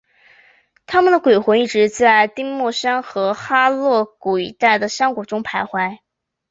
[0.87, 5.99] 他们的鬼魂一直在丁默山和哈洛谷一带的山谷中徘徊。